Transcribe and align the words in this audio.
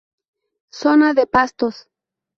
Zona 0.81 1.13
de 1.13 1.27
pastos. 1.27 1.75